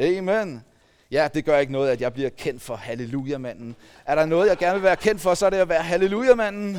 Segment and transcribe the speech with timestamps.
[0.00, 0.64] Amen.
[1.10, 3.76] Ja, det gør ikke noget, at jeg bliver kendt for halleluja-manden.
[4.06, 6.78] Er der noget, jeg gerne vil være kendt for, så er det at være halleluja-manden.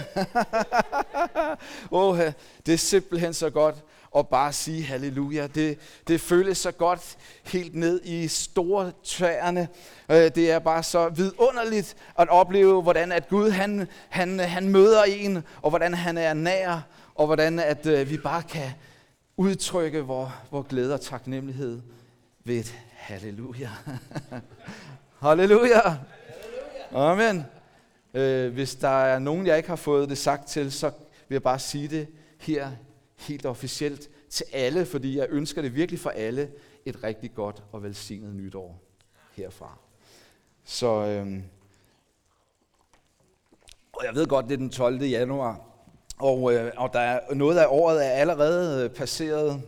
[1.91, 2.19] oh,
[2.65, 3.75] det er simpelthen så godt
[4.17, 5.47] at bare sige halleluja.
[5.47, 9.67] Det, det føles så godt helt ned i store tvæerne.
[10.09, 15.03] Øh, det er bare så vidunderligt at opleve, hvordan at Gud han, han, han møder
[15.03, 16.81] en, og hvordan han er nær,
[17.15, 18.71] og hvordan at øh, vi bare kan
[19.37, 21.81] udtrykke vores, vores glæde og taknemmelighed
[22.43, 23.69] ved et halleluja.
[25.21, 25.97] halleluja.
[26.91, 27.45] Amen.
[28.13, 30.91] Øh, hvis der er nogen, jeg ikke har fået det sagt til, så
[31.27, 32.07] vil jeg bare sige det
[32.39, 32.71] her
[33.17, 36.51] helt officielt til alle, fordi jeg ønsker det virkelig for alle
[36.85, 38.81] et rigtig godt og velsignet nytår
[39.33, 39.77] herfra.
[40.63, 41.43] Så, øhm,
[43.93, 45.03] og jeg ved godt, det er den 12.
[45.03, 45.61] januar,
[46.17, 49.61] og, øh, og der er noget af året er allerede passeret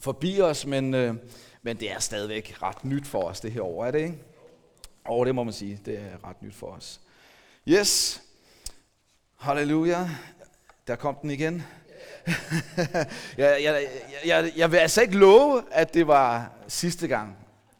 [0.00, 1.14] forbi os, men, øh,
[1.66, 4.18] men det er stadigvæk ret nyt for os det her år, er det ikke?
[5.04, 7.00] Og det må man sige, det er ret nyt for os.
[7.68, 8.22] Yes,
[9.38, 10.08] halleluja,
[10.86, 11.62] der kom den igen.
[13.38, 13.88] jeg, jeg,
[14.26, 17.36] jeg, jeg vil altså ikke love, at det var sidste gang,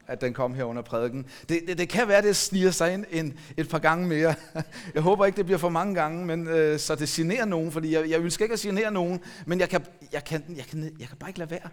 [0.07, 1.27] at den kom her under prædiken.
[1.49, 4.35] Det, det, det kan være, at det sniger sig ind en, et par gange mere.
[4.95, 7.95] Jeg håber ikke, det bliver for mange gange, men, øh, så det generer nogen, fordi
[7.95, 11.09] jeg, jeg ønsker ikke at genere nogen, men jeg kan, jeg, kan, jeg, kan, jeg
[11.09, 11.69] kan bare ikke lade være.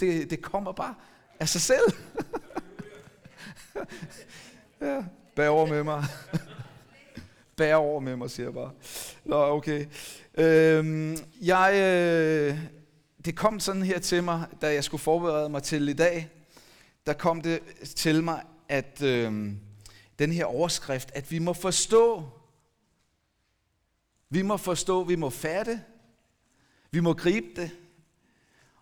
[0.00, 0.94] Det, det kommer bare
[1.40, 1.92] af sig selv.
[4.80, 6.04] ja, bær over med mig.
[7.56, 8.70] bær over med mig, siger jeg bare.
[9.24, 9.86] Nå, okay.
[10.34, 12.58] Øhm, jeg, øh,
[13.24, 16.30] det kom sådan her til mig, da jeg skulle forberede mig til i dag.
[17.06, 19.52] Der kom det til mig, at øh,
[20.18, 22.28] den her overskrift, at vi må forstå,
[24.30, 25.82] vi må forstå, vi må fatte,
[26.90, 27.70] vi må gribe det,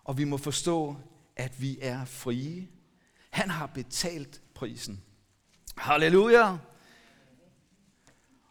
[0.03, 0.95] og vi må forstå,
[1.35, 2.67] at vi er frie.
[3.29, 5.03] Han har betalt prisen.
[5.77, 6.57] Halleluja!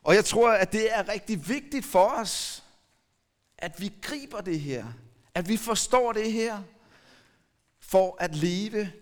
[0.03, 2.65] Og jeg tror, at det er rigtig vigtigt for os,
[3.59, 4.87] at vi griber det her,
[5.35, 6.63] at vi forstår det her,
[7.81, 8.93] for at leve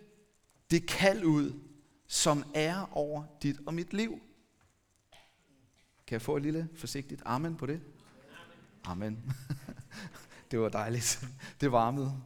[0.71, 1.61] det kald ud,
[2.07, 4.21] som er over dit og mit liv.
[6.07, 7.81] Kan jeg få et lille forsigtigt amen på det?
[8.85, 9.33] Amen.
[10.51, 11.25] Det var dejligt.
[11.61, 12.23] Det varmede.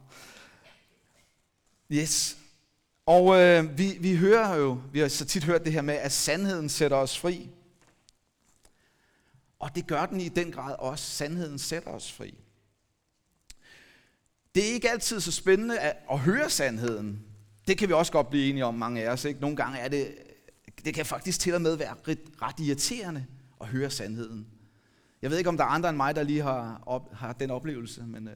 [1.91, 2.37] Yes.
[3.05, 6.11] Og øh, vi, vi hører jo, vi har så tit hørt det her med, at
[6.11, 7.49] sandheden sætter os fri.
[9.59, 11.05] Og det gør den i den grad også.
[11.05, 12.37] Sandheden sætter os fri.
[14.55, 17.25] Det er ikke altid så spændende at, at høre sandheden.
[17.67, 19.25] Det kan vi også godt blive enige om, mange af os.
[19.25, 19.39] Ikke?
[19.39, 20.15] Nogle gange er det,
[20.85, 23.25] det kan faktisk til og med være ret, ret irriterende
[23.61, 24.47] at høre sandheden.
[25.21, 27.51] Jeg ved ikke, om der er andre end mig, der lige har, op, har den
[27.51, 28.35] oplevelse, men øh,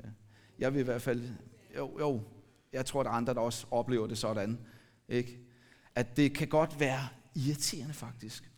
[0.60, 1.30] jeg vil i hvert fald,
[1.78, 2.24] jo, jo,
[2.74, 4.60] jeg tror, der er andre, der også oplever det sådan.
[5.10, 5.40] Ikke?
[5.96, 8.52] At det kan godt være irriterende faktisk.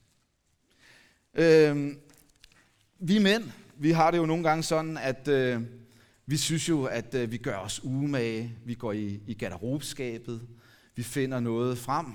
[1.34, 1.96] Øh,
[3.00, 3.44] vi mænd,
[3.76, 5.62] vi har det jo nogle gange sådan, at øh,
[6.26, 8.58] vi synes jo, at øh, vi gør os umage.
[8.66, 10.48] Vi går i, i garderobskabet.
[10.96, 12.06] Vi finder noget frem.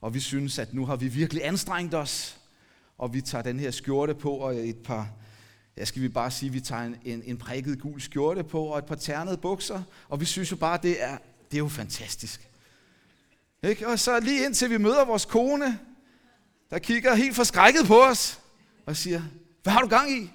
[0.00, 2.40] Og vi synes, at nu har vi virkelig anstrengt os.
[2.98, 5.10] Og vi tager den her skjorte på og et par,
[5.76, 8.78] ja skal vi bare sige, vi tager en, en, en prikket gul skjorte på og
[8.78, 9.82] et par ternede bukser.
[10.08, 11.18] Og vi synes jo bare, det er,
[11.50, 12.48] det er jo fantastisk.
[13.62, 13.88] Ikke?
[13.88, 15.78] Og så lige indtil vi møder vores kone,
[16.70, 18.40] der kigger helt forskrækket på os
[18.86, 19.22] og siger,
[19.62, 20.30] hvad har du gang i?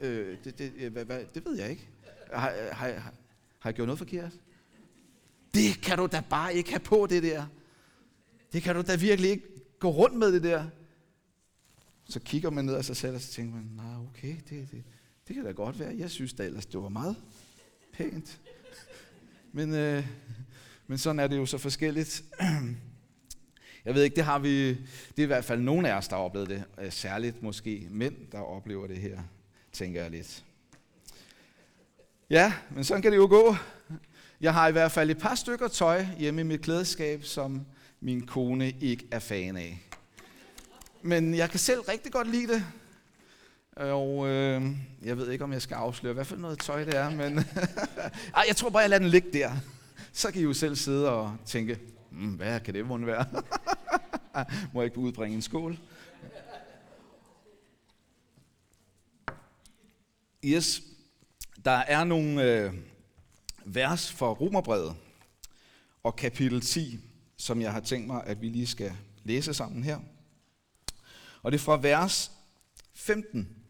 [0.00, 1.88] Øh, det, det, hvad, hvad, det ved jeg ikke.
[2.32, 3.12] Har, har, har,
[3.58, 4.32] har jeg gjort noget forkert?
[5.54, 7.46] Det kan du da bare ikke have på, det der.
[8.52, 10.64] Det kan du da virkelig ikke gå rundt med, det der.
[12.08, 14.84] Så kigger man ned af sig selv, og så tænker man, nej, okay, det, det,
[15.28, 15.94] det kan da godt være.
[15.98, 17.16] Jeg synes da ellers, det var meget
[17.92, 18.40] pænt.
[19.56, 20.06] Men, øh,
[20.86, 22.24] men sådan er det jo så forskelligt.
[23.84, 26.16] Jeg ved ikke, det har vi, det er i hvert fald nogen af os, der
[26.16, 26.64] har oplevet det.
[26.80, 29.20] Øh, særligt måske mænd, der oplever det her,
[29.72, 30.44] tænker jeg lidt.
[32.30, 33.56] Ja, men sådan kan det jo gå.
[34.40, 37.66] Jeg har i hvert fald et par stykker tøj hjemme i mit klædeskab, som
[38.00, 39.82] min kone ikke er fan af.
[41.02, 42.64] Men jeg kan selv rigtig godt lide det.
[43.76, 44.62] Og øh,
[45.02, 47.38] jeg ved ikke, om jeg skal afsløre, hvad for noget tøj det er, men
[48.36, 49.52] Ej, jeg tror bare, jeg lader den ligge der.
[50.12, 51.78] Så kan I jo selv sidde og tænke,
[52.10, 53.26] mm, hvad kan det måtte være?
[54.72, 55.78] Må jeg ikke udbringe en skål?
[60.44, 60.82] Yes,
[61.64, 62.72] der er nogle øh,
[63.64, 64.96] vers for Romerbrevet
[66.02, 66.98] og kapitel 10,
[67.36, 68.92] som jeg har tænkt mig, at vi lige skal
[69.24, 69.98] læse sammen her.
[71.42, 72.30] Og det er fra vers
[72.94, 73.63] 15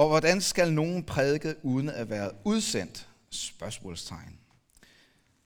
[0.00, 3.08] og hvordan skal nogen prædike uden at være udsendt?
[3.30, 4.38] Spørgsmålstegn.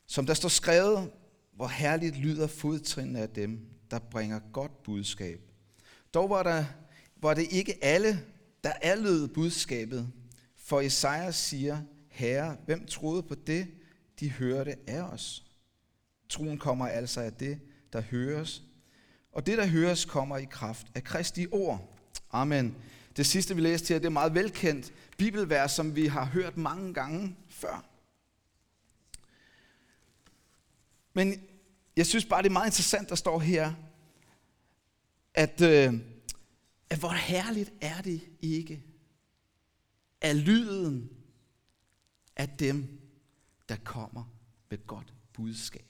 [0.06, 1.10] Som der står skrevet,
[1.56, 5.40] hvor herligt lyder fodtrinene af dem, der bringer godt budskab.
[6.14, 6.64] Dog var, der,
[7.16, 8.24] var det ikke alle,
[8.64, 10.08] der allød budskabet,
[10.56, 13.66] for Esajas siger, Herre, hvem troede på det,
[14.20, 15.44] de hørte af os?
[16.28, 17.60] Troen kommer altså af det,
[17.92, 18.62] der høres,
[19.32, 21.98] og det, der høres, kommer i kraft af Kristi ord.
[22.30, 22.76] Amen.
[23.16, 26.94] Det sidste, vi læste her, det er meget velkendt bibelvers, som vi har hørt mange
[26.94, 27.84] gange før.
[31.12, 31.42] Men
[31.96, 33.72] jeg synes bare, det er meget interessant, der står her,
[35.34, 35.94] at, øh,
[36.90, 38.82] at hvor herligt er det ikke,
[40.20, 41.10] af lyden
[42.36, 43.00] af dem,
[43.68, 44.24] der kommer
[44.70, 45.86] med godt budskab.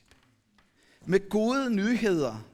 [1.06, 2.48] Med gode nyheder.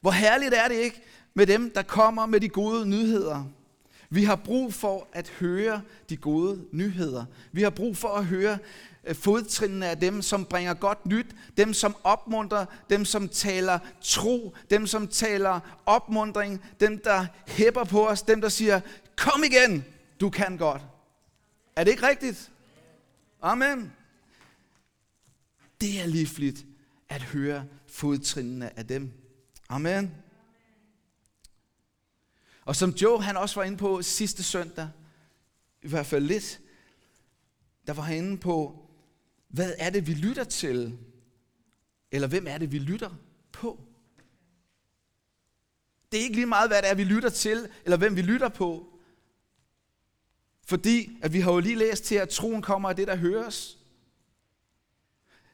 [0.00, 1.02] Hvor herligt er det ikke
[1.34, 3.44] med dem, der kommer med de gode nyheder.
[4.10, 7.24] Vi har brug for at høre de gode nyheder.
[7.52, 8.58] Vi har brug for at høre
[9.04, 11.26] øh, fodtrinene af dem, som bringer godt nyt,
[11.56, 18.08] dem som opmuntrer, dem som taler tro, dem som taler opmundring, dem der hæpper på
[18.08, 18.80] os, dem der siger,
[19.16, 19.84] kom igen,
[20.20, 20.82] du kan godt.
[21.76, 22.50] Er det ikke rigtigt?
[23.42, 23.92] Amen.
[25.80, 26.66] Det er livligt
[27.08, 29.12] at høre fodtrinene af dem.
[29.68, 30.14] Amen.
[32.68, 34.88] Og som Joe han også var inde på sidste søndag,
[35.82, 36.60] i hvert fald lidt,
[37.86, 38.88] der var han inde på,
[39.48, 40.98] hvad er det, vi lytter til?
[42.10, 43.10] Eller hvem er det, vi lytter
[43.52, 43.80] på?
[46.12, 48.48] Det er ikke lige meget, hvad det er, vi lytter til, eller hvem vi lytter
[48.48, 48.98] på.
[50.64, 53.78] Fordi at vi har jo lige læst til, at troen kommer af det, der høres.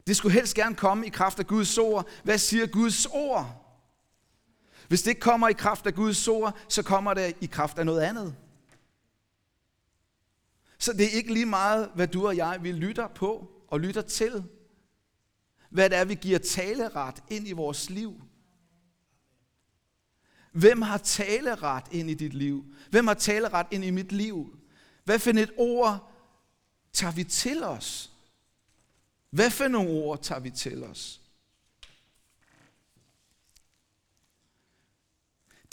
[0.07, 2.09] Det skulle helst gerne komme i kraft af Guds ord.
[2.25, 3.64] Hvad siger Guds ord?
[4.89, 7.87] Hvis det ikke kommer i kraft af Guds ord, så kommer det i kraft af
[7.87, 8.37] noget andet.
[10.79, 14.03] Så det er ikke lige meget, hvad du og jeg vi lytter på og lytter
[14.03, 14.45] til.
[15.71, 18.23] Hvad det er, vi giver taleret ind i vores liv.
[20.53, 22.65] Hvem har taleret ind i dit liv?
[22.91, 24.59] Hvem har taleret ind i mit liv?
[25.05, 26.13] Hvad for et ord
[26.93, 28.13] tager vi til os?
[29.31, 31.21] Hvad for nogle ord tager vi til os?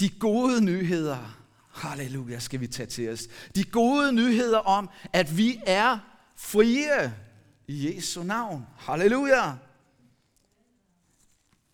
[0.01, 3.27] De gode nyheder, halleluja, skal vi tage til os.
[3.55, 5.99] De gode nyheder om, at vi er
[6.35, 7.15] frie
[7.67, 8.65] i Jesu navn.
[8.77, 9.55] Halleluja.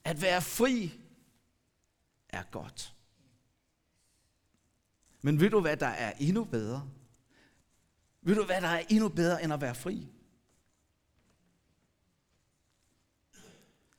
[0.03, 0.94] At være fri
[2.29, 2.94] er godt.
[5.21, 6.89] Men ved du, hvad der er endnu bedre?
[8.21, 10.07] Ved du, hvad der er endnu bedre end at være fri?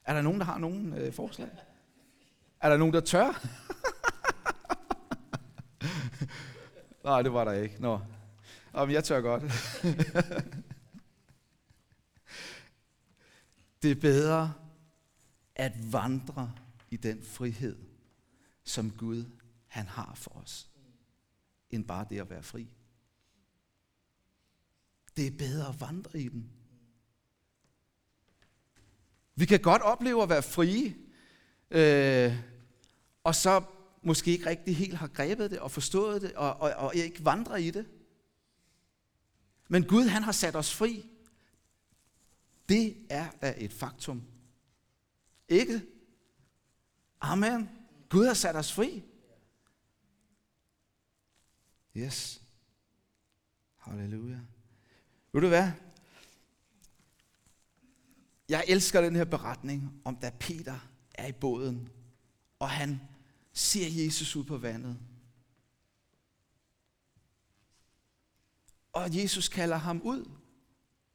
[0.05, 1.51] Er der nogen, der har nogen øh, forslag?
[2.61, 3.33] Er der nogen, der tør?
[7.05, 7.77] Nej, det var der ikke.
[7.79, 8.01] Nå.
[8.75, 9.43] Jamen, jeg tør godt.
[13.83, 14.55] det er bedre
[15.55, 16.53] at vandre
[16.91, 17.77] i den frihed,
[18.65, 19.25] som Gud
[19.67, 20.71] han har for os,
[21.71, 22.69] end bare det at være fri.
[25.17, 26.51] Det er bedre at vandre i den.
[29.35, 30.97] Vi kan godt opleve at være frie,
[31.71, 32.37] øh,
[33.25, 33.65] og så
[34.09, 37.57] måske ikke rigtig helt har grebet det og forstået det, og, og, og ikke vandrer
[37.57, 37.87] i det.
[39.69, 41.11] Men Gud, han har sat os fri.
[42.69, 44.23] Det er da et faktum.
[45.49, 45.83] Ikke?
[47.21, 47.69] Amen.
[48.09, 49.05] Gud har sat os fri.
[51.97, 52.43] Yes.
[53.77, 54.39] Halleluja.
[55.33, 55.71] Ved du hvad?
[58.49, 60.79] Jeg elsker den her beretning om, da Peter
[61.15, 61.89] er i båden,
[62.59, 63.01] og han
[63.59, 64.99] ser Jesus ud på vandet.
[68.93, 70.31] Og Jesus kalder ham ud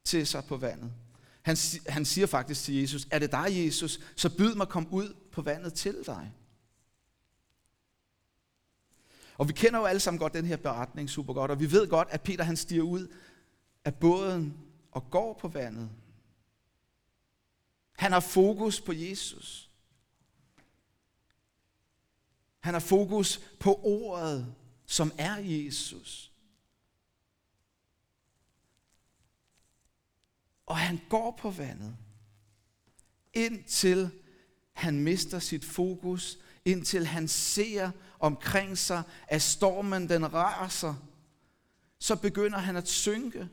[0.04, 0.94] til sig på vandet.
[1.42, 1.58] Han,
[1.88, 5.42] han siger faktisk til Jesus, er det dig, Jesus, så byd mig komme ud på
[5.42, 6.34] vandet til dig.
[9.38, 11.88] Og vi kender jo alle sammen godt den her beretning super godt, og vi ved
[11.88, 13.08] godt, at Peter han stiger ud
[13.86, 14.58] af båden
[14.92, 15.90] og går på vandet.
[17.98, 19.73] Han har fokus på Jesus.
[22.64, 24.56] Han har fokus på ordet,
[24.86, 26.32] som er Jesus.
[30.66, 31.98] Og han går på vandet,
[33.34, 34.12] indtil
[34.74, 40.96] han mister sit fokus, indtil han ser omkring sig, at stormen den raser,
[42.00, 43.50] så begynder han at synke.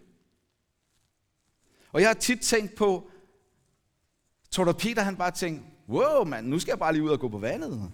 [1.93, 3.11] Og jeg har tit tænkt på,
[4.51, 7.21] tror du Peter han bare tænkte, wow mand, nu skal jeg bare lige ud og
[7.21, 7.93] gå på vandet.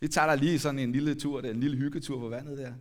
[0.00, 2.74] Vi tager dig lige sådan en lille tur, der, en lille hyggetur på vandet der.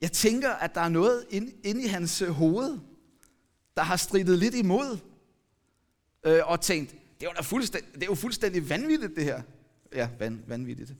[0.00, 2.78] Jeg tænker, at der er noget inde, inde i hans øh, hoved,
[3.76, 4.98] der har stridet lidt imod.
[6.24, 9.42] øh, og tænkt, det er, jo fuldstændig, det er jo fuldstændig vanvittigt det her.
[9.92, 10.94] Ja, van, vanvittigt.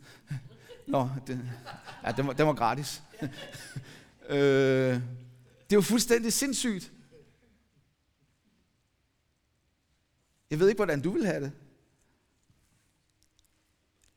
[0.87, 1.41] Nå, det,
[2.05, 3.03] ja, det, var, det var gratis.
[4.29, 5.01] øh,
[5.73, 6.93] det er jo fuldstændig sindssygt.
[10.51, 11.53] Jeg ved ikke, hvordan du vil have det.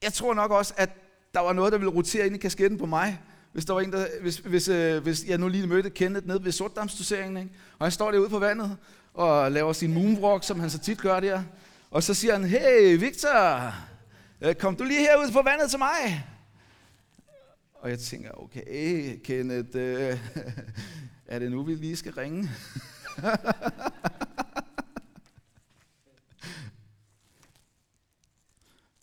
[0.03, 0.89] Jeg tror nok også, at
[1.33, 3.19] der var noget, der ville rotere ind i kasketten på mig,
[3.51, 6.43] hvis, der var en, der, hvis, hvis, øh, hvis jeg nu lige mødte Kenneth nede
[6.43, 7.49] ved sortdamsdoseringen, ikke?
[7.79, 8.77] og han står derude på vandet
[9.13, 11.43] og laver sin moonwalk, som han så tit gør der.
[11.91, 13.73] Og så siger han, hey Victor,
[14.41, 16.25] øh, kom du lige herud på vandet til mig?
[17.73, 20.19] Og jeg tænker, okay Kenneth, øh,
[21.27, 22.49] er det nu, vi lige skal ringe?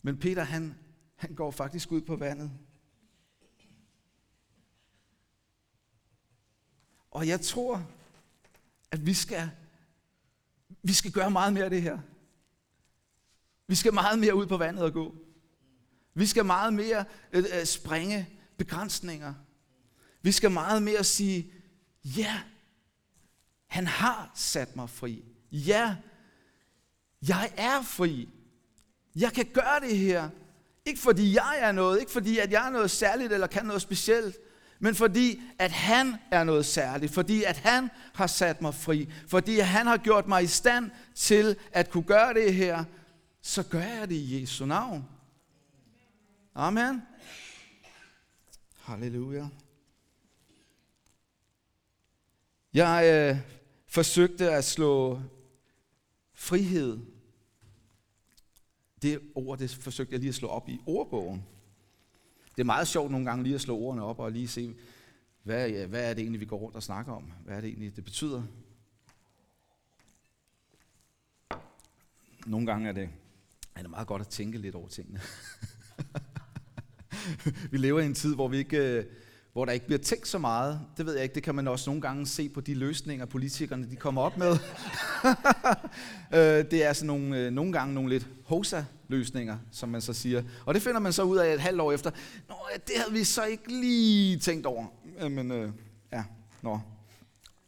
[0.05, 0.75] Men Peter, han,
[1.15, 2.51] han går faktisk ud på vandet.
[7.11, 7.87] Og jeg tror,
[8.91, 9.49] at vi skal,
[10.83, 11.99] vi skal gøre meget mere af det her.
[13.67, 15.15] Vi skal meget mere ud på vandet og gå.
[16.13, 19.33] Vi skal meget mere øh, øh, springe begrænsninger.
[20.21, 21.53] Vi skal meget mere sige,
[22.03, 22.41] ja,
[23.67, 25.25] han har sat mig fri.
[25.51, 25.97] Ja,
[27.27, 28.29] jeg er fri.
[29.15, 30.29] Jeg kan gøre det her.
[30.85, 33.81] Ikke fordi jeg er noget, ikke fordi at jeg er noget særligt eller kan noget
[33.81, 34.37] specielt,
[34.79, 39.59] men fordi at han er noget særligt, fordi at han har sat mig fri, fordi
[39.59, 42.83] at han har gjort mig i stand til at kunne gøre det her,
[43.41, 45.05] så gør jeg det i Jesu navn.
[46.55, 47.01] Amen.
[48.77, 49.47] Halleluja.
[52.73, 53.37] Jeg øh,
[53.87, 55.21] forsøgte at slå
[56.33, 57.12] frihed.
[59.03, 61.43] Det ord, det forsøgte jeg lige at slå op i ordbogen.
[62.55, 64.75] Det er meget sjovt nogle gange lige at slå ordene op og lige se,
[65.43, 67.31] hvad, ja, hvad er det egentlig, vi går rundt og snakker om?
[67.45, 68.43] Hvad er det egentlig, det betyder?
[72.45, 73.09] Nogle gange er det,
[73.75, 75.21] er det meget godt at tænke lidt over tingene.
[77.71, 79.05] vi lever i en tid, hvor vi ikke øh,
[79.53, 80.81] hvor der ikke bliver tænkt så meget.
[80.97, 83.89] Det ved jeg ikke, det kan man også nogle gange se på de løsninger, politikerne
[83.91, 84.57] de kommer op med.
[86.33, 86.39] Øh,
[86.71, 90.43] det er sådan nogle, øh, nogle gange nogle lidt hosa-løsninger, som man så siger.
[90.65, 92.11] Og det finder man så ud af et halvt år efter.
[92.49, 92.55] Nå,
[92.87, 94.85] det havde vi så ikke lige tænkt over.
[95.19, 95.71] Øh, men øh,
[96.11, 96.23] ja,
[96.61, 96.79] nå.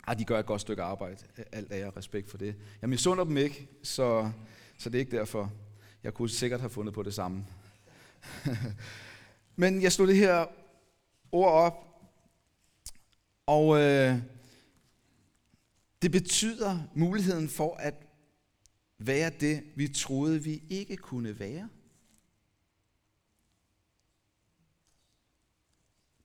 [0.08, 1.18] Ej, de gør et godt stykke arbejde.
[1.52, 2.56] Alt af jeg respekt for det.
[2.82, 4.32] Jeg misunder dem ikke, så,
[4.78, 5.52] så det er ikke derfor.
[6.04, 7.46] Jeg kunne sikkert have fundet på det samme.
[9.56, 10.46] Men jeg slog det her
[11.36, 11.86] ord op,
[13.46, 14.22] og øh,
[16.02, 17.96] det betyder muligheden for at
[18.98, 21.70] være det, vi troede, vi ikke kunne være.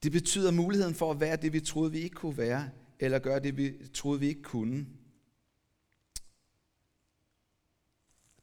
[0.03, 3.41] Det betyder muligheden for at være det, vi troede, vi ikke kunne være, eller gøre
[3.41, 4.87] det, vi troede, vi ikke kunne.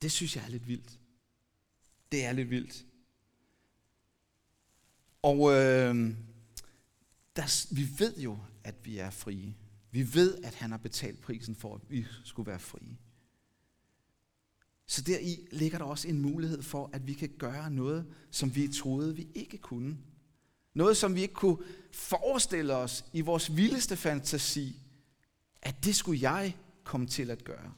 [0.01, 0.99] Det synes jeg er lidt vildt.
[2.11, 2.85] Det er lidt vildt.
[5.21, 6.15] Og øh,
[7.37, 9.55] der, vi ved jo, at vi er frie.
[9.91, 12.97] Vi ved, at han har betalt prisen for, at vi skulle være frie.
[14.87, 18.67] Så deri ligger der også en mulighed for, at vi kan gøre noget, som vi
[18.67, 19.97] troede, vi ikke kunne.
[20.73, 21.57] Noget, som vi ikke kunne
[21.91, 24.81] forestille os i vores vildeste fantasi,
[25.61, 27.73] at det skulle jeg komme til at gøre.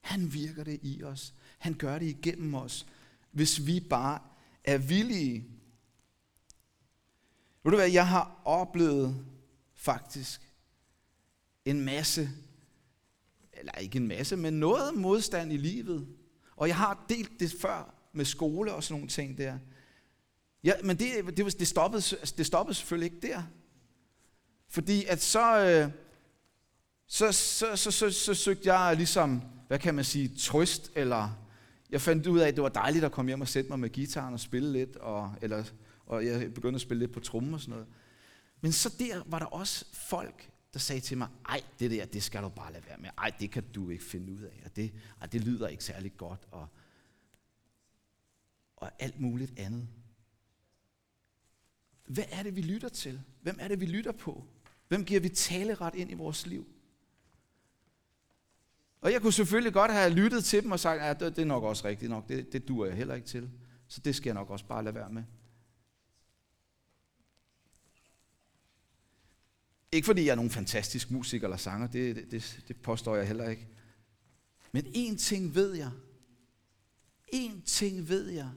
[0.00, 1.34] Han virker det i os.
[1.58, 2.86] Han gør det igennem os,
[3.30, 4.20] hvis vi bare
[4.68, 5.44] er villige.
[7.64, 9.26] Ved du hvad, jeg har oplevet
[9.74, 10.40] faktisk
[11.64, 12.30] en masse,
[13.52, 16.08] eller ikke en masse, men noget modstand i livet.
[16.56, 19.58] Og jeg har delt det før med skole og sådan nogle ting der.
[20.64, 23.42] Ja, men det, det, det, stoppede, altså, det stoppede selvfølgelig ikke der.
[24.68, 25.90] Fordi at så, øh,
[27.06, 31.47] så, så, så, så, så søgte jeg ligesom, hvad kan man sige, trøst eller
[31.90, 33.90] jeg fandt ud af, at det var dejligt at komme hjem og sætte mig med
[33.90, 35.64] gitaren og spille lidt, og, eller,
[36.06, 37.86] og jeg begyndte at spille lidt på trommer og sådan noget.
[38.60, 42.22] Men så der var der også folk, der sagde til mig, ej, det der, det
[42.22, 43.10] skal du bare lade være med.
[43.18, 44.62] Ej, det kan du ikke finde ud af.
[44.64, 46.40] Og det, ej, det lyder ikke særlig godt.
[46.50, 46.68] Og,
[48.76, 49.88] og alt muligt andet.
[52.06, 53.20] Hvad er det, vi lytter til?
[53.42, 54.44] Hvem er det, vi lytter på?
[54.88, 56.66] Hvem giver vi taleret ind i vores liv?
[59.00, 61.44] Og jeg kunne selvfølgelig godt have lyttet til dem og sagt, at ja, det er
[61.44, 63.50] nok også rigtigt nok, det, det duer jeg heller ikke til.
[63.88, 65.22] Så det skal jeg nok også bare lade være med.
[69.92, 73.26] Ikke fordi jeg er nogen fantastisk musiker eller sanger, det, det, det, det påstår jeg
[73.26, 73.68] heller ikke.
[74.72, 75.90] Men én ting ved jeg.
[77.28, 78.50] En ting ved jeg.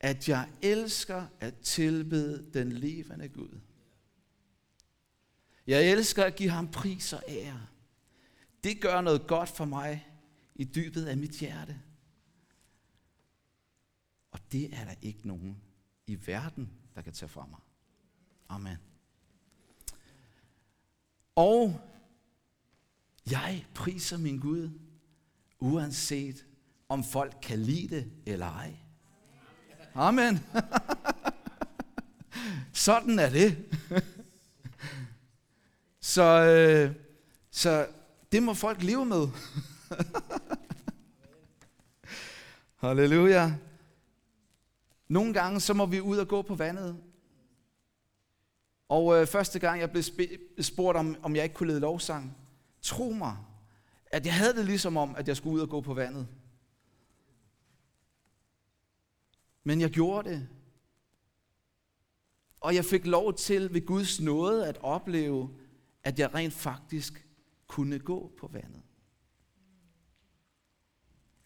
[0.00, 3.60] At jeg elsker at tilbede den levende Gud.
[5.66, 7.66] Jeg elsker at give ham pris og ære.
[8.64, 10.08] Det gør noget godt for mig
[10.54, 11.80] i dybet af mit hjerte.
[14.30, 15.62] Og det er der ikke nogen
[16.06, 17.60] i verden, der kan tage fra mig.
[18.48, 18.76] Amen.
[21.34, 21.80] Og
[23.30, 24.70] jeg priser min Gud,
[25.58, 26.46] uanset
[26.88, 28.76] om folk kan lide det eller ej.
[29.94, 30.38] Amen.
[32.72, 33.80] Sådan er det.
[36.00, 36.94] så, øh,
[37.50, 37.88] så
[38.32, 39.28] det må folk leve med.
[42.76, 43.52] Halleluja.
[45.08, 47.02] Nogle gange så må vi ud og gå på vandet.
[48.88, 50.02] Og øh, første gang jeg blev
[50.60, 52.36] spurgt om, om jeg ikke kunne lede lovsang,
[52.82, 53.36] tro mig,
[54.06, 56.28] at jeg havde det ligesom om, at jeg skulle ud og gå på vandet.
[59.64, 60.48] Men jeg gjorde det.
[62.60, 65.50] Og jeg fik lov til ved Guds nåde at opleve,
[66.04, 67.27] at jeg rent faktisk
[67.68, 68.82] kunne gå på vandet.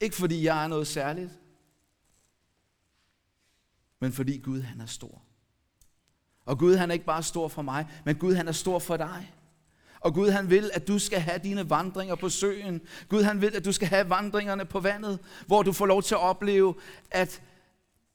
[0.01, 1.31] Ikke fordi jeg er noget særligt,
[4.01, 5.23] men fordi Gud han er stor.
[6.45, 8.97] Og Gud han er ikke bare stor for mig, men Gud han er stor for
[8.97, 9.35] dig.
[10.01, 12.81] Og Gud han vil, at du skal have dine vandringer på søen.
[13.09, 16.15] Gud han vil, at du skal have vandringerne på vandet, hvor du får lov til
[16.15, 16.75] at opleve,
[17.11, 17.43] at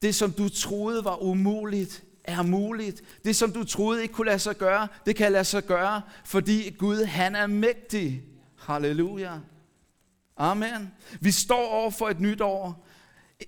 [0.01, 3.01] det som du troede var umuligt, er muligt.
[3.24, 6.69] Det som du troede ikke kunne lade sig gøre, det kan lade sig gøre, fordi
[6.69, 8.24] Gud han er mægtig.
[8.57, 9.39] Halleluja.
[10.38, 10.93] Amen.
[11.22, 12.88] Vi står over for et nyt år.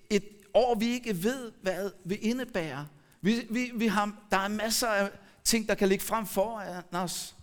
[0.09, 2.85] Et år, vi ikke ved, hvad det indebærer.
[3.21, 5.09] Vi, vi, vi har, der er masser af
[5.43, 7.35] ting, der kan ligge frem foran os.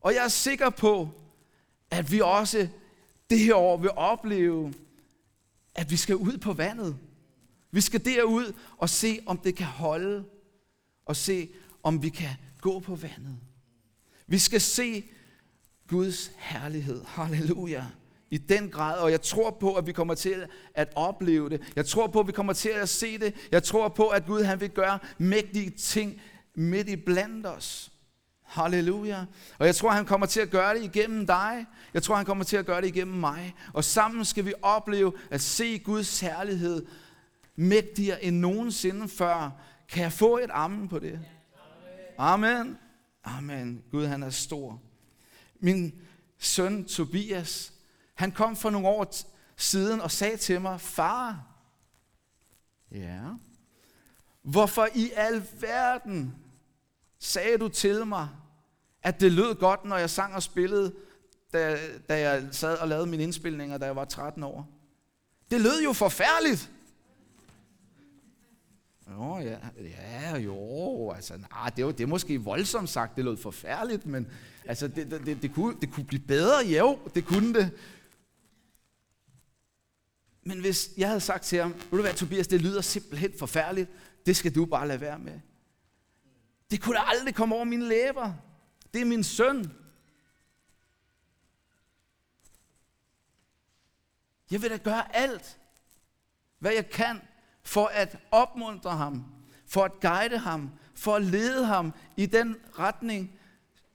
[0.00, 1.10] Og jeg er sikker på,
[1.90, 2.68] at vi også
[3.30, 4.74] det her år vil opleve,
[5.74, 6.98] at vi skal ud på vandet.
[7.72, 10.24] Vi skal derud og se, om det kan holde,
[11.06, 11.48] og se,
[11.82, 13.38] om vi kan gå på vandet.
[14.26, 15.04] Vi skal se
[15.88, 17.04] Guds herlighed.
[17.06, 17.84] Halleluja.
[18.30, 21.72] I den grad, og jeg tror på, at vi kommer til at opleve det.
[21.76, 23.34] Jeg tror på, at vi kommer til at se det.
[23.52, 26.20] Jeg tror på, at Gud han vil gøre mægtige ting
[26.54, 27.92] midt i blandt os.
[28.42, 29.24] Halleluja.
[29.58, 31.66] Og jeg tror, han kommer til at gøre det igennem dig.
[31.94, 33.54] Jeg tror, han kommer til at gøre det igennem mig.
[33.72, 36.86] Og sammen skal vi opleve at se Guds herlighed
[37.56, 39.50] mægtigere end nogensinde før.
[39.88, 41.20] Kan jeg få et amen på det?
[42.18, 42.78] Amen.
[43.24, 43.82] Amen.
[43.90, 44.80] Gud, han er stor.
[45.60, 45.94] Min
[46.38, 47.72] søn Tobias,
[48.14, 49.12] han kom for nogle år
[49.56, 51.46] siden og sagde til mig, far,
[52.90, 53.20] ja,
[54.42, 56.34] hvorfor i al verden
[57.18, 58.28] sagde du til mig,
[59.02, 60.94] at det lød godt, når jeg sang og spillede,
[61.52, 64.68] da, da jeg sad og lavede mine indspilninger, da jeg var 13 år.
[65.50, 66.70] Det lød jo forfærdeligt.
[69.12, 73.36] Jo, ja, ja jo, altså, nej, det, var, det er måske voldsomt sagt, det lød
[73.36, 74.28] forfærdeligt, men
[74.64, 77.70] altså, det, det, det, det, kunne, det kunne blive bedre, jo, det kunne det.
[80.42, 83.90] Men hvis jeg havde sagt til ham, vil du hvad, Tobias, det lyder simpelthen forfærdeligt,
[84.26, 85.40] det skal du bare lade være med.
[86.70, 88.34] Det kunne da aldrig komme over mine læber.
[88.94, 89.72] Det er min søn.
[94.50, 95.58] Jeg vil da gøre alt,
[96.58, 97.20] hvad jeg kan,
[97.62, 99.24] for at opmuntre ham,
[99.66, 103.38] for at guide ham, for at lede ham i den retning,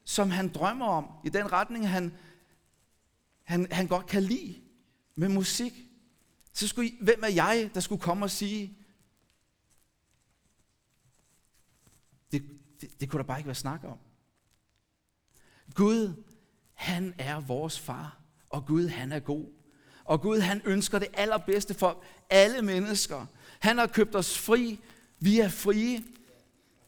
[0.03, 2.13] som han drømmer om, i den retning, han,
[3.43, 4.61] han, han godt kan lide
[5.15, 5.73] med musik.
[6.53, 8.77] Så skulle I, hvem er jeg, der skulle komme og sige,
[12.31, 12.43] det,
[12.81, 13.97] det, det kunne der bare ikke være snak om.
[15.73, 16.23] Gud,
[16.73, 19.45] han er vores far, og Gud, han er god.
[20.03, 23.25] Og Gud, han ønsker det allerbedste for alle mennesker.
[23.59, 24.79] Han har købt os fri.
[25.19, 26.03] Vi er frie.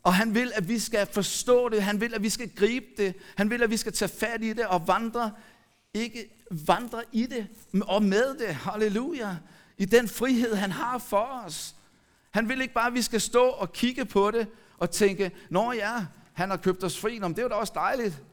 [0.04, 1.84] Og han vil, at vi skal forstå det.
[1.84, 3.16] Han vil, at vi skal gribe det.
[3.36, 5.32] Han vil, at vi skal tage fat i det og vandre,
[5.94, 7.48] ikke vandre i det
[7.82, 8.56] og med det.
[8.56, 9.36] Halleluja.
[9.78, 11.76] I den frihed, han har for os.
[12.32, 15.72] Han vil ikke bare, at vi skal stå og kigge på det og tænke, nå
[15.72, 17.20] ja, han har købt os fri.
[17.20, 18.24] Nå, det er jo da også dejligt.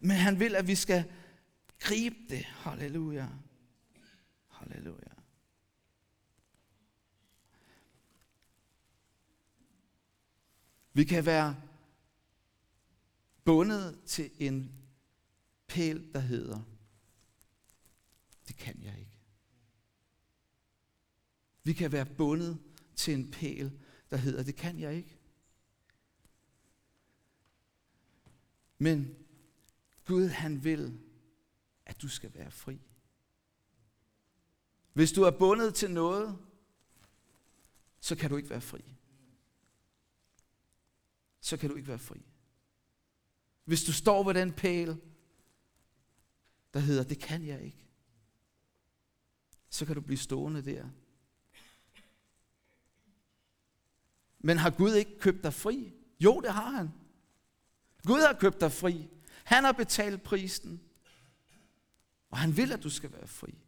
[0.00, 1.04] Men han vil, at vi skal
[1.80, 2.44] gribe det.
[2.44, 3.26] Halleluja.
[10.92, 11.56] Vi kan være
[13.44, 14.72] bundet til en
[15.66, 16.60] pæl, der hedder,
[18.48, 19.18] det kan jeg ikke.
[21.62, 22.58] Vi kan være bundet
[22.96, 25.18] til en pæl, der hedder, det kan jeg ikke.
[28.78, 29.16] Men
[30.04, 31.00] Gud han vil,
[31.86, 32.80] at du skal være fri.
[34.92, 36.38] Hvis du er bundet til noget,
[38.00, 38.84] så kan du ikke være fri
[41.42, 42.22] så kan du ikke være fri.
[43.64, 45.00] Hvis du står ved den pæl,
[46.74, 47.86] der hedder, det kan jeg ikke,
[49.68, 50.88] så kan du blive stående der.
[54.38, 55.92] Men har Gud ikke købt dig fri?
[56.20, 56.90] Jo, det har han.
[58.06, 59.08] Gud har købt dig fri.
[59.44, 60.80] Han har betalt prisen.
[62.30, 63.58] Og han vil, at du skal være fri.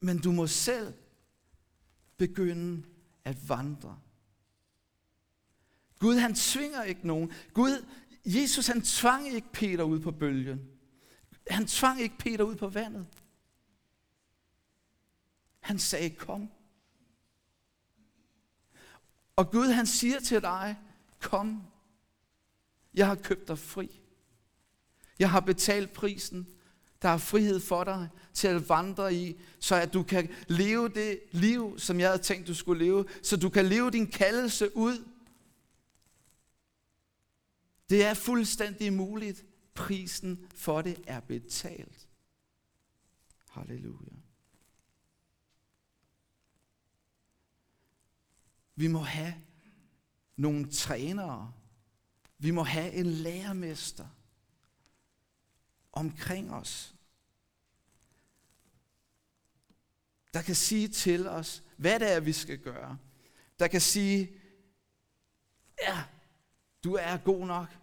[0.00, 0.94] Men du må selv
[2.16, 2.86] begynde
[3.24, 4.00] at vandre.
[6.02, 7.32] Gud han tvinger ikke nogen.
[7.54, 7.84] Gud,
[8.24, 10.60] Jesus han tvang ikke Peter ud på bølgen.
[11.50, 13.06] Han tvang ikke Peter ud på vandet.
[15.60, 16.50] Han sagde, kom.
[19.36, 20.78] Og Gud han siger til dig,
[21.20, 21.62] kom.
[22.94, 24.00] Jeg har købt dig fri.
[25.18, 26.46] Jeg har betalt prisen.
[27.02, 31.20] Der er frihed for dig til at vandre i, så at du kan leve det
[31.30, 33.04] liv, som jeg havde tænkt, du skulle leve.
[33.22, 35.11] Så du kan leve din kaldelse ud.
[37.92, 39.44] Det er fuldstændig muligt.
[39.74, 42.08] Prisen for det er betalt.
[43.50, 44.14] Halleluja.
[48.74, 49.34] Vi må have
[50.36, 51.52] nogle trænere.
[52.38, 54.08] Vi må have en lærermester
[55.92, 56.94] omkring os,
[60.34, 62.98] der kan sige til os, hvad det er, vi skal gøre.
[63.58, 64.40] Der kan sige,
[65.82, 66.04] ja,
[66.84, 67.81] du er god nok.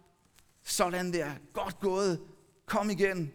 [0.70, 2.20] Sådan der, godt gået,
[2.66, 3.32] kom igen.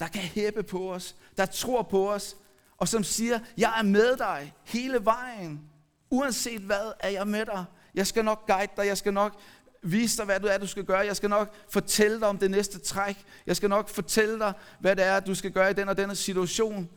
[0.00, 2.36] Der kan hæppe på os, der tror på os,
[2.76, 5.70] og som siger, jeg er med dig hele vejen.
[6.10, 7.64] Uanset hvad, er jeg med dig.
[7.94, 9.40] Jeg skal nok guide dig, jeg skal nok
[9.82, 10.98] vise dig, hvad du er, du skal gøre.
[10.98, 13.24] Jeg skal nok fortælle dig om det næste træk.
[13.46, 16.16] Jeg skal nok fortælle dig, hvad det er, du skal gøre i den og denne
[16.16, 16.90] situation.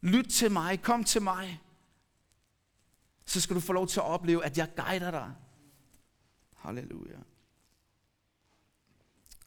[0.00, 1.62] Lyt til mig, kom til mig.
[3.26, 5.32] Så skal du få lov til at opleve, at jeg guider dig.
[6.56, 7.27] Halleluja.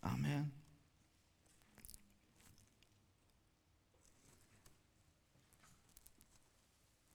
[0.02, 0.54] Amen.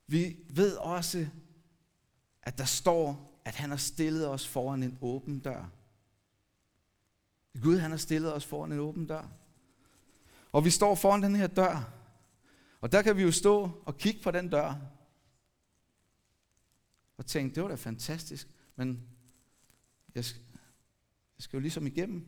[0.06, 1.28] Vi ved også,
[2.42, 5.70] at der står at han har stillet os foran en åben dør.
[7.62, 9.28] Gud han har stillet os foran en åben dør.
[10.52, 11.92] Og vi står foran den her dør.
[12.80, 14.74] Og der kan vi jo stå og kigge på den dør.
[17.16, 19.08] Og tænke, det var da fantastisk, men
[20.14, 20.42] jeg skal,
[21.36, 22.26] jeg skal jo ligesom igennem.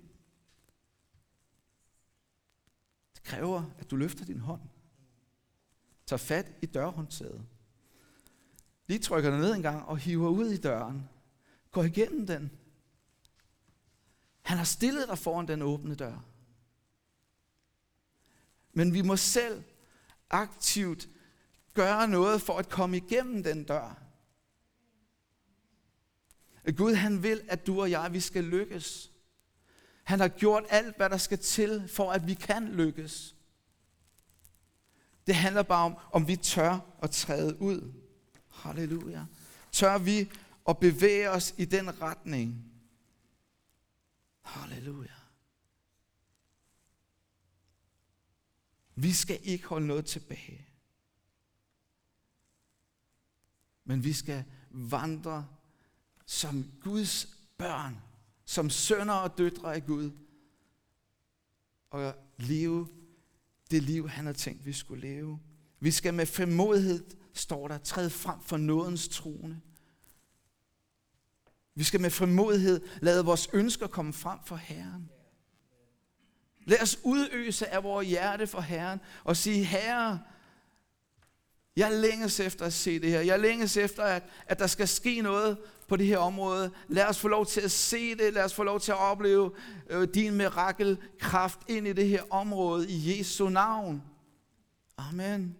[3.14, 4.60] Det kræver, at du løfter din hånd.
[6.06, 7.46] Tager fat i dørhåndtaget
[8.88, 11.08] lige trykker ned en gang og hiver ud i døren.
[11.70, 12.50] Går igennem den.
[14.42, 16.24] Han har stillet dig foran den åbne dør.
[18.72, 19.62] Men vi må selv
[20.30, 21.08] aktivt
[21.74, 24.02] gøre noget for at komme igennem den dør.
[26.76, 29.08] Gud han vil, at du og jeg, vi skal lykkes.
[30.09, 33.37] Han har gjort alt, hvad der skal til, for at vi kan lykkes.
[35.27, 37.92] Det handler bare om, om vi tør at træde ud.
[38.51, 39.25] Halleluja.
[39.73, 40.31] Tør vi
[40.68, 42.73] at bevæge os i den retning?
[44.42, 45.14] Halleluja.
[48.94, 50.68] Vi skal ikke holde noget tilbage.
[53.85, 55.49] Men vi skal vandre
[56.27, 57.27] som Guds
[57.59, 58.08] børn,
[58.48, 60.11] som sønner og døtre af Gud,
[61.90, 62.88] og leve
[63.70, 65.40] det liv, han har tænkt, vi skulle leve.
[65.80, 69.61] Vi skal med frimodighed står der, træde frem for nådens trone.
[71.74, 75.11] Vi skal med frimodighed lade vores ønsker komme frem for Herren.
[76.66, 80.20] Lad os udøse af vores hjerte for Herren og sige, Herre,
[81.78, 83.20] jeg længes efter at se det her.
[83.20, 86.70] Jeg længes efter, at, at der skal ske noget på det her område.
[86.88, 88.34] Lad os få lov til at se det.
[88.34, 89.52] Lad os få lov til at opleve
[89.90, 94.02] øh, din mirakelkraft ind i det her område i Jesu navn.
[94.96, 95.56] Amen.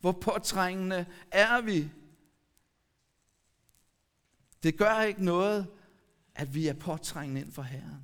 [0.00, 1.90] Hvor påtrængende er vi?
[4.62, 5.66] Det gør ikke noget,
[6.34, 8.02] at vi er påtrængende ind for Herren.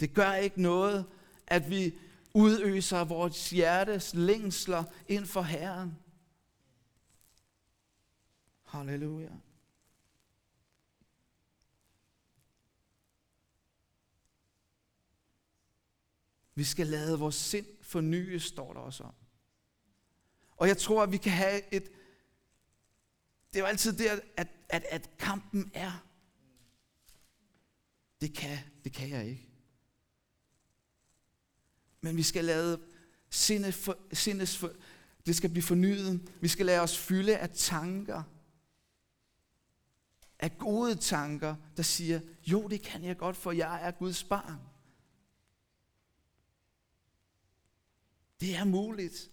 [0.00, 1.04] Det gør ikke noget,
[1.46, 1.94] at vi
[2.34, 5.98] udøser vores hjertes længsler ind for Herren.
[8.64, 9.30] Halleluja.
[16.54, 19.14] Vi skal lade vores sind fornyes, står der også om.
[20.56, 21.84] Og jeg tror, at vi kan have et...
[23.52, 26.06] Det er jo altid der, at, at, at kampen er.
[28.20, 29.49] Det kan, det kan jeg ikke.
[32.00, 32.80] Men vi skal lade
[33.30, 34.72] sindet for, sindes for,
[35.26, 36.32] det skal blive fornyet.
[36.40, 38.22] Vi skal lade os fylde af tanker.
[40.38, 44.60] Af gode tanker, der siger, jo, det kan jeg godt, for jeg er Guds barn.
[48.40, 49.30] Det er muligt.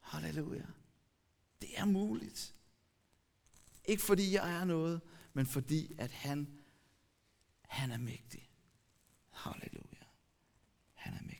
[0.00, 0.66] Halleluja.
[1.60, 2.54] Det er muligt.
[3.84, 5.00] Ikke fordi jeg er noget,
[5.32, 6.58] men fordi at han,
[7.60, 8.50] han er mægtig.
[9.30, 10.04] Halleluja.
[10.94, 11.38] Han er mægtig.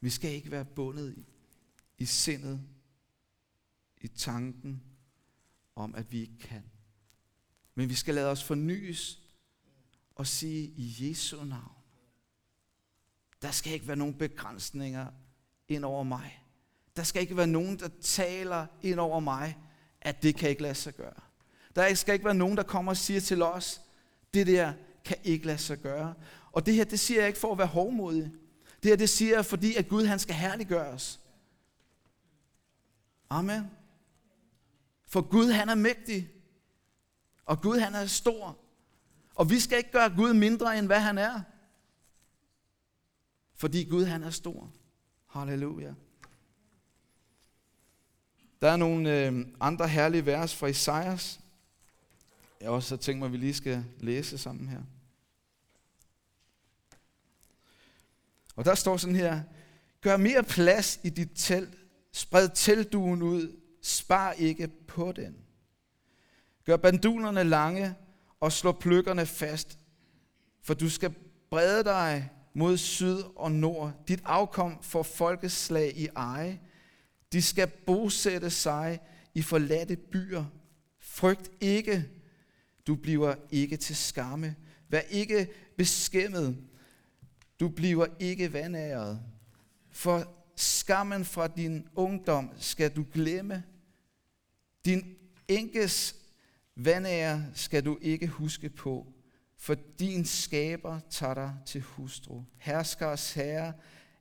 [0.00, 1.24] Vi skal ikke være bundet i,
[1.98, 2.60] i sindet,
[4.00, 4.82] i tanken
[5.76, 6.62] om, at vi ikke kan.
[7.74, 9.20] Men vi skal lade os fornyes
[10.14, 11.72] og sige i Jesu navn.
[13.42, 15.06] Der skal ikke være nogen begrænsninger
[15.68, 16.44] ind over mig.
[16.96, 19.58] Der skal ikke være nogen, der taler ind over mig,
[20.00, 21.20] at det kan ikke lade sig gøre.
[21.76, 23.80] Der skal ikke være nogen, der kommer og siger til os,
[24.34, 24.72] det der
[25.04, 26.14] kan ikke lade sig gøre.
[26.52, 28.32] Og det her, det siger jeg ikke for at være hårdmodig.
[28.82, 31.20] Det her, det siger jeg, fordi at Gud, han skal herliggøres.
[33.30, 33.70] Amen.
[35.06, 36.30] For Gud, han er mægtig.
[37.44, 38.58] Og Gud, han er stor.
[39.34, 41.42] Og vi skal ikke gøre Gud mindre, end hvad han er.
[43.54, 44.70] Fordi Gud, han er stor.
[45.26, 45.94] Halleluja.
[48.62, 51.40] Der er nogle øh, andre herlige vers fra Isaias.
[52.60, 54.82] Jeg også har tænkt mig, at vi lige skal læse sammen her.
[58.60, 59.40] Og der står sådan her,
[60.00, 61.78] gør mere plads i dit telt,
[62.12, 65.36] spred teltduen ud, spar ikke på den.
[66.64, 67.94] Gør bandulerne lange
[68.40, 69.78] og slå pløkkerne fast,
[70.62, 71.14] for du skal
[71.50, 73.92] brede dig mod syd og nord.
[74.08, 76.60] Dit afkom får folkeslag i eje.
[77.32, 79.00] De skal bosætte sig
[79.34, 80.44] i forladte byer.
[80.98, 82.08] Frygt ikke,
[82.86, 84.56] du bliver ikke til skamme.
[84.88, 86.56] Vær ikke beskæmmet,
[87.60, 89.22] du bliver ikke vandæret.
[89.90, 93.62] For skammen fra din ungdom skal du glemme.
[94.84, 95.16] Din
[95.48, 96.14] enkes
[96.76, 99.12] vandære skal du ikke huske på,
[99.56, 102.42] for din skaber tager dig til hustru.
[102.58, 103.72] Herskers herre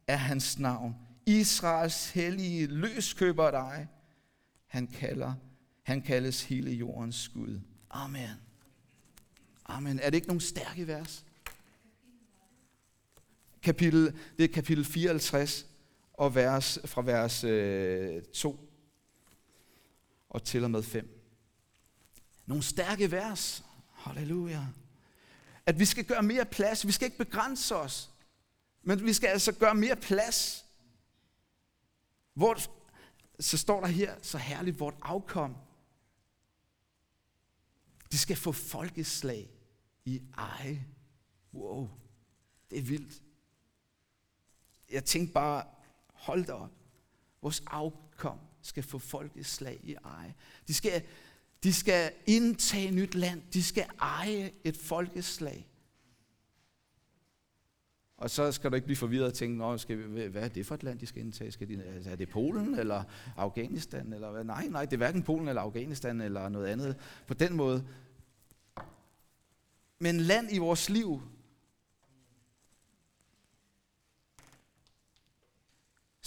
[0.08, 0.96] er hans navn.
[1.26, 3.88] Israels hellige løskøber dig.
[4.68, 5.34] Han kalder,
[5.84, 7.60] han kaldes hele jordens Gud.
[7.90, 8.30] Amen.
[9.66, 10.00] Amen.
[10.00, 11.26] Er det ikke nogle stærke vers?
[13.62, 15.66] Kapitel, det er kapitel 54
[16.14, 18.70] og vers, fra vers øh, 2
[20.30, 21.20] og til og med 5.
[22.46, 23.64] Nogle stærke vers.
[23.94, 24.66] Halleluja.
[25.66, 26.88] At vi skal gøre mere plads.
[26.88, 28.10] Vi skal ikke begrænse os.
[28.84, 30.66] Men vi skal altså gøre mere plads.
[32.34, 32.58] Hvor,
[33.40, 35.56] så står der her så herligt, vort afkom.
[38.12, 39.50] De skal få folkeslag
[40.06, 40.86] i eje.
[41.54, 41.90] Wow,
[42.70, 43.22] det er vildt.
[44.92, 45.64] Jeg tænkte bare,
[46.14, 46.72] hold da op.
[47.42, 50.34] Vores afkom skal få folkeslag i eje.
[50.68, 51.04] De skal,
[51.64, 53.42] de skal indtage nyt land.
[53.54, 55.70] De skal eje et folkeslag.
[58.18, 60.66] Og så skal du ikke blive forvirret og tænke, Nå, skal vi, hvad er det
[60.66, 61.52] for et land, de skal indtage?
[61.52, 63.04] Skal de, altså, er det Polen eller
[63.38, 64.14] Afghanistan?
[64.14, 64.44] Eller hvad?
[64.44, 66.96] Nej, nej, det er hverken Polen eller Afghanistan eller noget andet.
[67.28, 67.88] På den måde.
[70.00, 71.22] Men land i vores liv,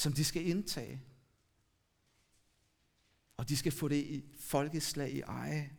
[0.02, 1.02] som de skal indtage.
[3.36, 5.76] Og de skal få det i folkeslag i eje.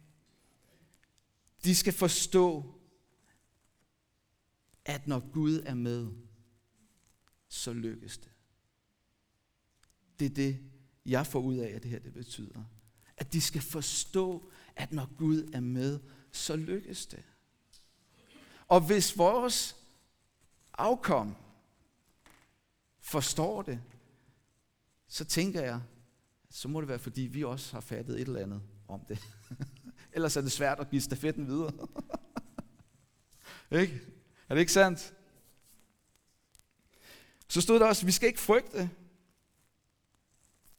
[1.63, 2.75] De skal forstå,
[4.85, 6.11] at når Gud er med,
[7.47, 8.31] så lykkes det.
[10.19, 10.59] Det er det,
[11.05, 12.63] jeg får ud af, at det her det betyder.
[13.17, 15.99] At de skal forstå, at når Gud er med,
[16.31, 17.23] så lykkes det.
[18.67, 19.75] Og hvis vores
[20.73, 21.35] afkom
[22.99, 23.81] forstår det,
[25.13, 25.81] så tænker jeg,
[26.49, 29.23] så må det være, fordi vi også har fattet et eller andet om det.
[30.13, 31.87] Ellers er det svært at give stafetten videre.
[33.81, 34.01] ikke?
[34.49, 35.13] Er det ikke sandt?
[37.47, 38.89] Så stod der også, vi skal ikke frygte.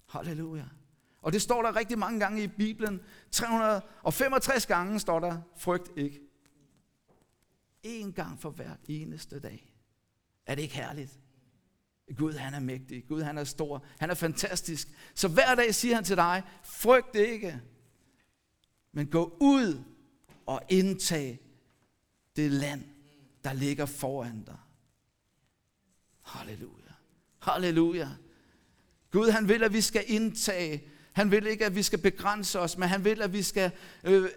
[0.08, 0.68] Halleluja.
[1.20, 3.00] Og det står der rigtig mange gange i Bibelen.
[3.30, 6.20] 365 gange står der, frygt ikke.
[7.82, 9.74] En gang for hver eneste dag.
[10.46, 11.23] Er det ikke herligt?
[12.16, 14.88] Gud han er mægtig, Gud han er stor, han er fantastisk.
[15.14, 17.60] Så hver dag siger han til dig, frygt ikke,
[18.92, 19.84] men gå ud
[20.46, 21.40] og indtag
[22.36, 22.84] det land,
[23.44, 24.58] der ligger foran dig.
[26.22, 26.92] Halleluja.
[27.38, 28.08] Halleluja.
[29.10, 30.82] Gud han vil, at vi skal indtage.
[31.12, 33.70] Han vil ikke, at vi skal begrænse os, men han vil, at vi skal
[34.04, 34.30] øh,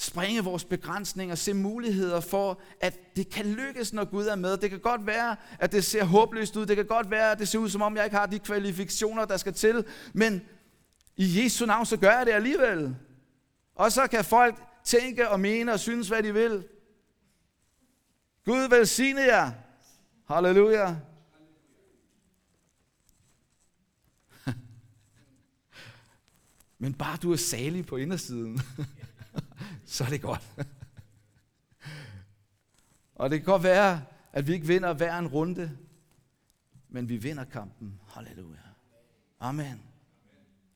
[0.00, 4.56] springe vores begrænsninger, se muligheder for, at det kan lykkes, når Gud er med.
[4.56, 6.66] Det kan godt være, at det ser håbløst ud.
[6.66, 9.24] Det kan godt være, at det ser ud, som om jeg ikke har de kvalifikationer,
[9.24, 9.84] der skal til.
[10.12, 10.42] Men
[11.16, 12.96] i Jesu navn, så gør jeg det alligevel.
[13.74, 16.64] Og så kan folk tænke og mene og synes, hvad de vil.
[18.44, 19.50] Gud velsigne jer.
[20.28, 20.96] Halleluja.
[26.78, 28.60] Men bare du er salig på indersiden,
[29.88, 30.42] så er det godt.
[33.14, 35.78] Og det kan godt være, at vi ikke vinder hver en runde,
[36.88, 38.00] men vi vinder kampen.
[38.06, 38.58] Halleluja.
[39.40, 39.82] Amen.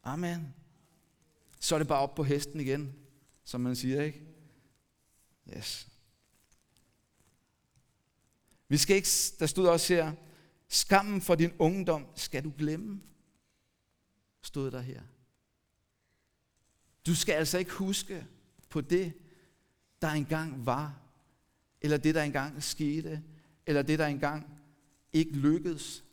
[0.02, 0.54] Amen.
[1.60, 2.94] Så er det bare op på hesten igen,
[3.44, 4.22] som man siger, ikke?
[5.56, 5.88] Yes.
[8.68, 10.12] Vi skal ikke, der stod også her,
[10.68, 13.02] skammen for din ungdom skal du glemme.
[14.42, 15.02] Stod der her.
[17.06, 18.26] Du skal altså ikke huske
[18.72, 19.12] på det,
[20.02, 21.00] der engang var,
[21.80, 23.22] eller det, der engang skete,
[23.66, 24.60] eller det, der engang
[25.12, 26.04] ikke lykkedes,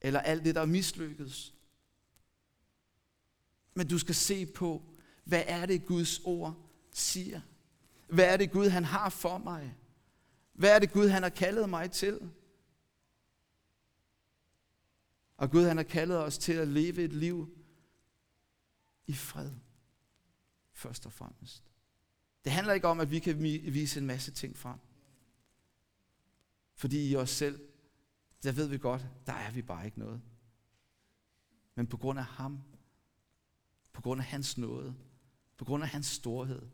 [0.00, 1.54] eller alt det, der mislykkedes.
[3.74, 4.82] Men du skal se på,
[5.24, 7.40] hvad er det, Guds ord siger?
[8.08, 9.76] Hvad er det, Gud han har for mig?
[10.52, 12.30] Hvad er det, Gud han har kaldet mig til?
[15.36, 17.56] Og Gud han har kaldet os til at leve et liv
[19.06, 19.50] i fred
[20.72, 21.64] først og fremmest.
[22.44, 24.78] Det handler ikke om, at vi kan vise en masse ting frem.
[26.74, 27.68] Fordi i os selv,
[28.42, 30.22] der ved vi godt, der er vi bare ikke noget.
[31.74, 32.62] Men på grund af ham,
[33.92, 34.96] på grund af hans nåde,
[35.56, 36.68] på grund af hans storhed,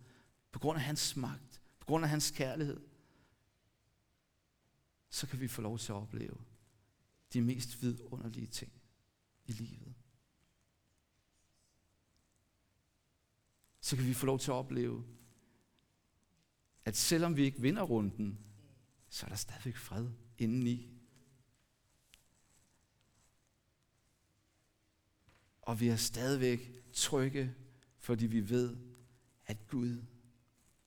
[0.52, 2.80] på grund af hans magt, på grund af hans kærlighed,
[5.10, 6.38] så kan vi få lov til at opleve
[7.32, 8.72] de mest vidunderlige ting
[9.46, 9.94] i livet.
[13.86, 15.04] så kan vi få lov til at opleve,
[16.86, 18.38] at selvom vi ikke vinder runden,
[19.08, 20.92] så er der stadigvæk fred indeni.
[25.62, 27.54] Og vi er stadigvæk trygge,
[27.98, 28.76] fordi vi ved,
[29.46, 30.04] at Gud,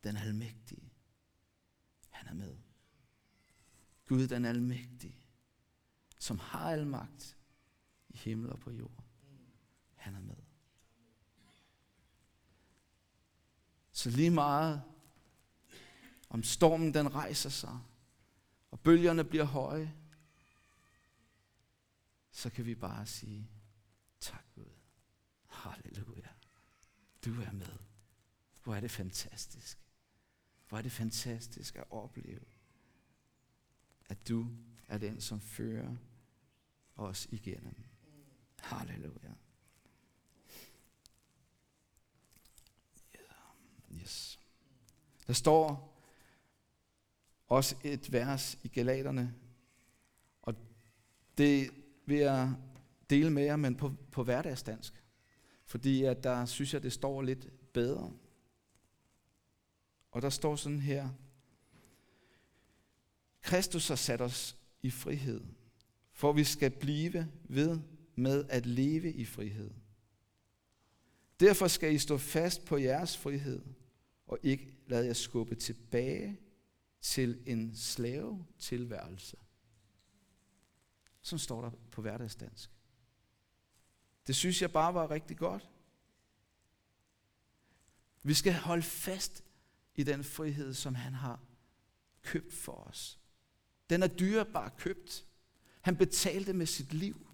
[0.03, 0.91] den almægtige,
[2.09, 2.57] han er med.
[4.05, 5.25] Gud, den almægtige,
[6.19, 7.37] som har al magt
[8.09, 9.03] i himmel og på jord,
[9.95, 10.35] han er med.
[13.91, 14.83] Så lige meget
[16.29, 17.79] om stormen den rejser sig,
[18.71, 19.95] og bølgerne bliver høje,
[22.31, 23.49] så kan vi bare sige,
[24.19, 24.71] tak Gud.
[25.45, 26.29] Halleluja.
[27.25, 27.77] Du er med.
[28.63, 29.77] Hvor er det fantastisk.
[30.67, 32.45] Hvor er det fantastisk at opleve,
[34.05, 34.47] at du
[34.87, 35.95] er den, som fører
[36.95, 37.75] os igennem.
[38.59, 39.33] Halleluja.
[43.93, 44.39] Yes.
[45.27, 45.88] Der står
[47.49, 49.35] også et vers i Galaterne,
[50.41, 50.55] og
[51.37, 51.69] det
[52.05, 52.53] vil jeg
[53.09, 55.03] dele med jer, men på, på hverdagsdansk.
[55.65, 58.13] Fordi at der synes jeg, det står lidt bedre.
[60.11, 61.09] Og der står sådan her,
[63.41, 65.41] Kristus har sat os i frihed,
[66.11, 67.79] for vi skal blive ved
[68.15, 69.71] med at leve i frihed.
[71.39, 73.61] Derfor skal I stå fast på jeres frihed,
[74.27, 76.39] og ikke lade jer skubbe tilbage
[77.01, 79.37] til en slave tilværelse.
[81.21, 82.71] Sådan står der på hverdagsdansk.
[84.27, 85.69] Det synes jeg bare var rigtig godt.
[88.23, 89.43] Vi skal holde fast
[89.95, 91.39] i den frihed, som han har
[92.21, 93.19] købt for os.
[93.89, 95.25] Den er dyrebar købt.
[95.81, 97.29] Han betalte med sit liv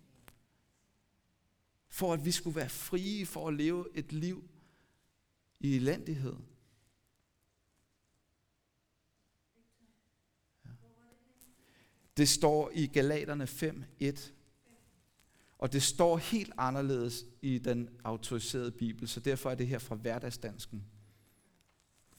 [1.88, 4.50] for at vi skulle være frie for at leve et liv
[5.60, 6.36] i elendighed.
[12.18, 14.32] Det står i Galaterne 5.1.
[15.58, 19.96] Og det står helt anderledes i den autoriserede bibel, så derfor er det her fra
[19.96, 20.84] hverdagsdansken.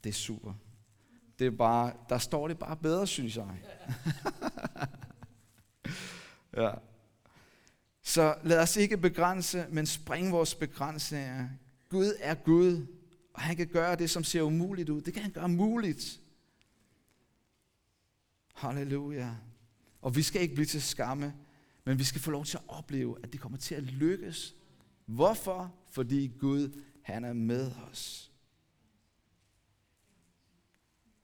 [0.05, 0.55] Det er super.
[1.39, 3.63] Det er bare, der står det bare bedre, synes jeg.
[6.57, 6.71] ja.
[8.03, 11.49] Så lad os ikke begrænse, men springe vores begrænsninger.
[11.89, 12.87] Gud er Gud,
[13.35, 15.01] og han kan gøre det, som ser umuligt ud.
[15.01, 16.21] Det kan han gøre muligt.
[18.55, 19.35] Halleluja.
[20.07, 21.35] Og vi skal ikke blive til skamme,
[21.85, 24.55] men vi skal få lov til at opleve, at det kommer til at lykkes.
[25.07, 25.75] Hvorfor?
[25.91, 28.33] Fordi Gud, han er med os.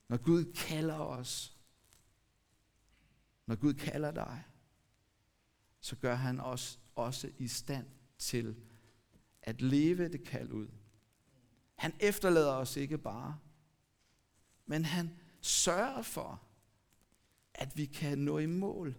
[0.08, 1.56] Når Gud kalder os,
[3.46, 4.44] når Gud kalder dig,
[5.80, 7.86] så gør han os også i stand
[8.18, 8.56] til
[9.42, 10.68] at leve det kald ud.
[11.74, 13.38] Han efterlader os ikke bare.
[14.66, 16.51] men han sørger for,
[17.54, 18.94] at vi kan nå i mål.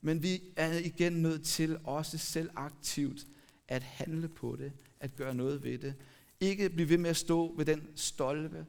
[0.00, 3.26] Men vi er igen nødt til også selv aktivt
[3.68, 5.94] at handle på det, at gøre noget ved det.
[6.40, 8.66] Ikke blive ved med at stå ved den stolpe,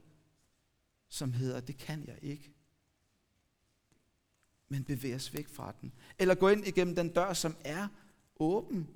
[1.10, 2.54] som hedder, det kan jeg ikke.
[4.70, 5.94] Men bevæge os væk fra den.
[6.20, 7.88] Eller gå ind igennem den dør, som er
[8.40, 8.88] åben.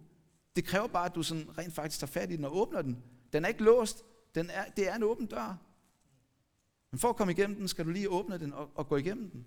[0.55, 3.03] Det kræver bare, at du sådan rent faktisk tager fat i den og åbner den.
[3.34, 4.03] Den er ikke låst.
[4.36, 5.57] Den er, det er en åben dør.
[6.92, 9.30] Men for at komme igennem den, skal du lige åbne den og, og gå igennem
[9.30, 9.46] den.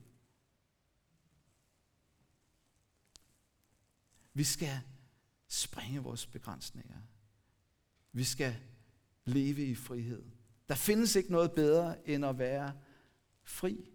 [4.35, 4.81] Vi skal
[5.49, 6.97] springe vores begrænsninger.
[8.13, 8.57] Vi skal
[9.25, 10.23] leve i frihed.
[10.69, 12.73] Der findes ikke noget bedre end at være
[13.45, 13.91] fri.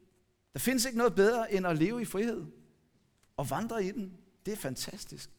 [0.54, 2.46] Der findes ikke noget bedre end at leve i frihed
[3.38, 4.18] og vandre i den.
[4.46, 5.30] Det er fantastisk.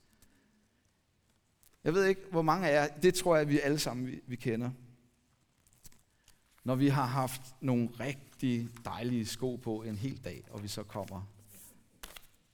[1.85, 4.37] Jeg ved ikke, hvor mange af jer, det tror jeg, vi alle sammen vi, vi
[4.37, 4.71] kender.
[6.69, 10.83] Når vi har haft nogle rigtig dejlige sko på en hel dag, og vi så
[10.83, 11.23] kommer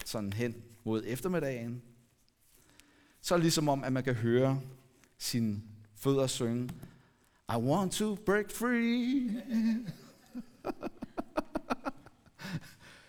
[0.05, 1.83] sådan hen mod eftermiddagen,
[3.21, 4.61] så er det ligesom om, at man kan høre
[5.19, 5.63] sine
[5.95, 6.71] fødder synge,
[7.49, 9.43] I want to break free.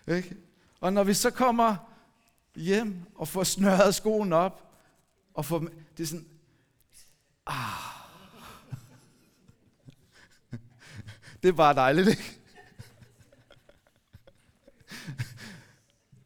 [0.18, 0.36] Ikke?
[0.80, 1.76] Og når vi så kommer
[2.56, 4.74] hjem og får snørret skoen op,
[5.34, 5.60] og får,
[5.98, 6.28] det er sådan,
[11.46, 12.40] Det er bare dejligt, ikke?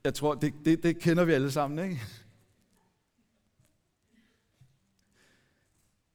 [0.03, 2.01] Jeg tror, det, det, det kender vi alle sammen, ikke?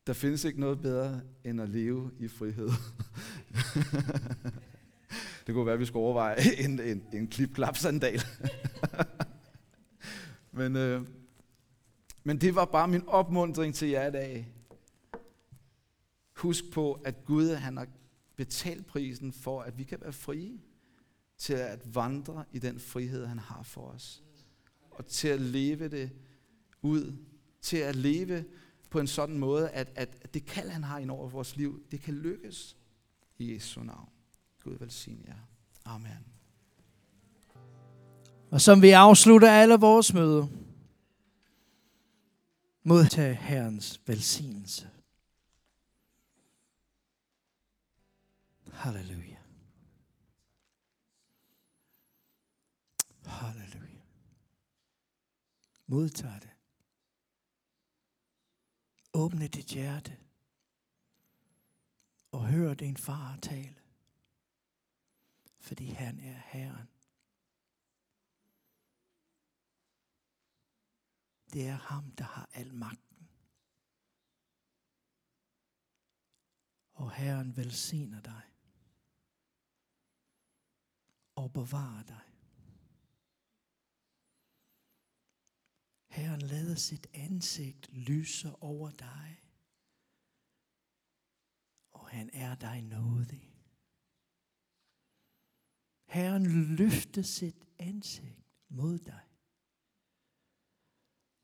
[0.07, 2.69] Der findes ikke noget bedre end at leve i frihed.
[5.47, 8.23] det kunne være, at vi skulle overveje en, en, en klip-klap-sandal.
[10.59, 11.03] men, øh,
[12.23, 14.53] men det var bare min opmundring til jer i dag.
[16.37, 17.87] Husk på, at Gud han har
[18.37, 20.61] betalt prisen for, at vi kan være frie
[21.39, 24.23] til at vandre i den frihed, han har for os.
[24.91, 26.11] Og til at leve det
[26.83, 27.17] ud.
[27.61, 28.45] Til at leve
[28.91, 32.01] på en sådan måde, at, at det kald, han har ind over vores liv, det
[32.01, 32.77] kan lykkes
[33.39, 34.09] i Jesu navn.
[34.63, 35.49] Gud velsigne jer.
[35.85, 36.27] Amen.
[38.51, 40.47] Og som vi afslutter alle vores møder,
[42.83, 44.89] modtage Herrens velsignelse.
[48.75, 49.39] Halleluja.
[53.25, 54.03] Halleluja.
[55.87, 56.51] Modtag det.
[59.13, 60.19] Åbne dit hjerte
[62.31, 63.83] og hør din far tale,
[65.59, 66.89] fordi han er Herren.
[71.53, 73.29] Det er ham, der har al magten.
[76.93, 78.54] Og Herren velsigner dig
[81.35, 82.25] og bevare dig.
[86.09, 89.43] Herren lader sit ansigt lyse over dig,
[91.91, 93.55] og han er dig nådig.
[96.07, 99.29] Herren løfter sit ansigt mod dig,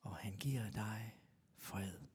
[0.00, 1.18] og han giver dig
[1.56, 2.09] fred.